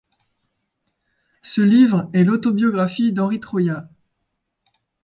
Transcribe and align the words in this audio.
Ce 1.43 1.61
livre 1.61 2.09
est 2.13 2.23
l'autobiographie 2.23 3.13
d'Henri 3.13 3.39
Troyat. 3.39 3.87